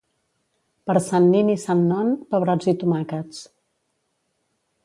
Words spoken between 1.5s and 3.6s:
i Sant Non, pebrots i tomàquets.